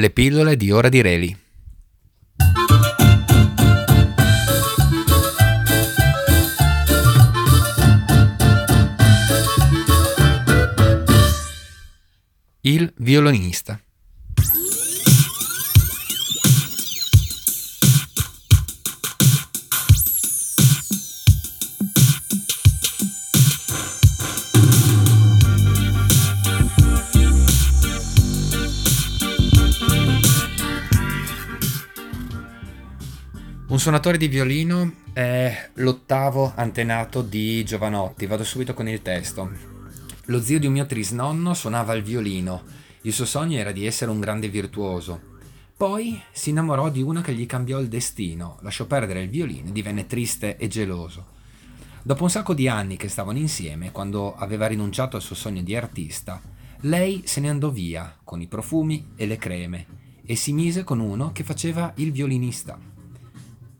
[0.00, 1.36] Le pillole di Ora di Reli.
[12.62, 13.78] Il violinista.
[33.80, 38.26] Suonatore di violino è l'ottavo antenato di Giovanotti.
[38.26, 39.50] Vado subito con il testo.
[40.26, 42.62] Lo zio di un mio trisnonno suonava il violino.
[43.02, 45.38] Il suo sogno era di essere un grande virtuoso.
[45.74, 49.72] Poi si innamorò di una che gli cambiò il destino, lasciò perdere il violino e
[49.72, 51.28] divenne triste e geloso.
[52.02, 55.74] Dopo un sacco di anni che stavano insieme, quando aveva rinunciato al suo sogno di
[55.74, 56.38] artista,
[56.80, 59.86] lei se ne andò via con i profumi e le creme
[60.26, 62.89] e si mise con uno che faceva il violinista.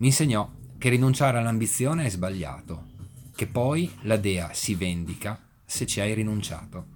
[0.00, 2.86] Mi insegnò che rinunciare all'ambizione è sbagliato,
[3.34, 6.86] che poi la dea si vendica se ci hai rinunciato.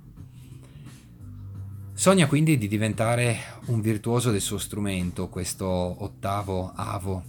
[1.93, 7.25] Sogna quindi di diventare un virtuoso del suo strumento, questo ottavo avo,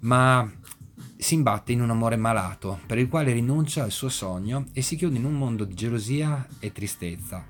[0.00, 0.50] ma
[1.18, 4.96] si imbatte in un amore malato per il quale rinuncia al suo sogno e si
[4.96, 7.44] chiude in un mondo di gelosia e tristezza.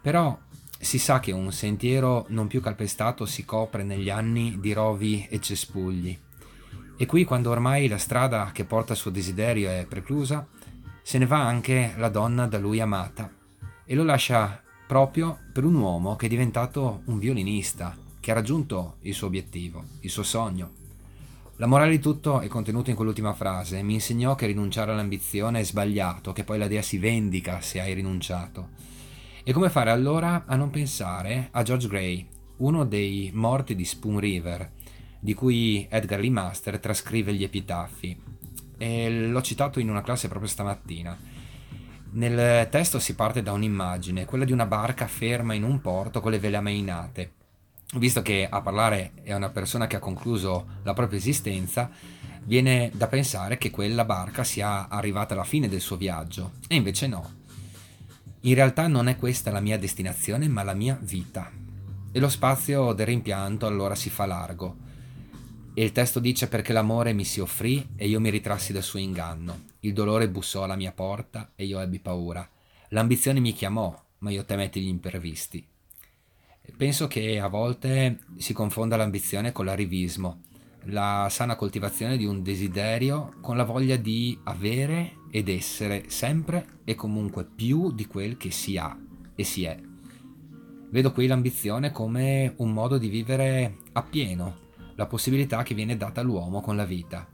[0.00, 0.38] Però
[0.84, 5.40] si sa che un sentiero non più calpestato si copre negli anni di rovi e
[5.40, 6.16] cespugli.
[6.96, 10.46] E qui, quando ormai la strada che porta al suo desiderio è preclusa,
[11.02, 13.30] se ne va anche la donna da lui amata
[13.84, 18.96] e lo lascia proprio per un uomo che è diventato un violinista, che ha raggiunto
[19.00, 20.82] il suo obiettivo, il suo sogno.
[21.56, 23.82] La morale di tutto è contenuta in quell'ultima frase.
[23.82, 27.94] Mi insegnò che rinunciare all'ambizione è sbagliato, che poi la dea si vendica se hai
[27.94, 28.70] rinunciato.
[29.46, 34.18] E come fare allora a non pensare a George Gray, uno dei morti di Spoon
[34.18, 34.72] River,
[35.20, 38.18] di cui Edgar Lee Master trascrive gli epitaffi.
[38.78, 41.14] E l'ho citato in una classe proprio stamattina.
[42.12, 46.30] Nel testo si parte da un'immagine, quella di una barca ferma in un porto con
[46.30, 47.32] le vele ammainate.
[47.96, 51.90] Visto che a parlare è una persona che ha concluso la propria esistenza,
[52.44, 56.52] viene da pensare che quella barca sia arrivata alla fine del suo viaggio.
[56.66, 57.42] E invece no.
[58.46, 61.50] In realtà non è questa la mia destinazione, ma la mia vita.
[62.12, 64.76] E lo spazio del rimpianto allora si fa largo.
[65.72, 68.98] E il testo dice perché l'amore mi si offrì e io mi ritrassi dal suo
[68.98, 69.62] inganno.
[69.80, 72.46] Il dolore bussò alla mia porta e io ebbi paura.
[72.88, 75.66] L'ambizione mi chiamò, ma io temetti gli imprevisti.
[76.76, 80.42] Penso che a volte si confonda l'ambizione con l'arrivismo
[80.88, 86.94] la sana coltivazione di un desiderio con la voglia di avere ed essere sempre e
[86.94, 88.96] comunque più di quel che si ha
[89.34, 89.76] e si è.
[90.90, 94.58] Vedo qui l'ambizione come un modo di vivere appieno,
[94.94, 97.26] la possibilità che viene data all'uomo con la vita.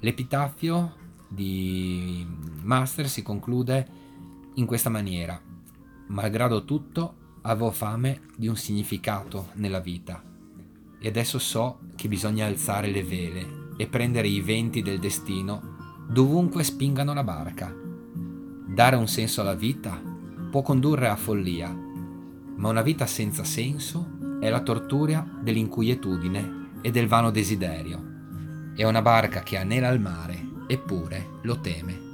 [0.00, 0.94] L'epitaffio
[1.28, 2.26] di
[2.62, 3.88] Master si conclude
[4.54, 5.38] in questa maniera.
[6.06, 10.22] Malgrado tutto, avevo fame di un significato nella vita
[10.98, 15.71] e adesso so che bisogna alzare le vele e prendere i venti del destino
[16.12, 17.74] dovunque spingano la barca.
[17.74, 19.98] Dare un senso alla vita
[20.50, 21.74] può condurre a follia,
[22.56, 28.10] ma una vita senza senso è la tortura dell'inquietudine e del vano desiderio.
[28.76, 32.11] È una barca che anela al mare, eppure lo teme.